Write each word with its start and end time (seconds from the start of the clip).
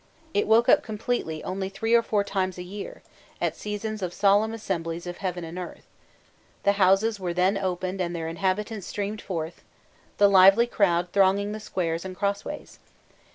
It 0.33 0.47
woke 0.47 0.67
up 0.67 0.81
completely 0.81 1.43
only 1.43 1.69
three 1.69 1.93
or 1.93 2.01
four 2.01 2.23
times 2.23 2.57
a 2.57 2.63
year, 2.63 3.03
at 3.39 3.55
seasons 3.55 4.01
of 4.01 4.15
solemn 4.15 4.51
assemblies 4.51 5.05
"of 5.05 5.17
heaven 5.17 5.43
and 5.43 5.59
earth:" 5.59 5.85
the 6.63 6.71
houses 6.81 7.19
were 7.19 7.35
then 7.35 7.55
opened 7.55 8.01
and 8.01 8.15
their 8.15 8.27
inhabitants 8.27 8.87
streamed 8.87 9.21
forth, 9.21 9.63
the 10.17 10.27
lively 10.27 10.65
crowd 10.65 11.09
thronging 11.11 11.51
the 11.51 11.59
squares 11.59 12.03
and 12.03 12.15
crossways. 12.17 12.79